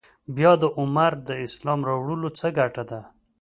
[0.35, 2.99] بیا د عمر د اسلام راوړلو څه ګټه ده.